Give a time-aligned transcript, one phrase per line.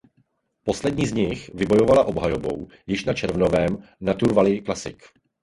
[0.63, 4.97] Poslední z nich vybojovala obhajobou již na červnovém Nature Valley Classic.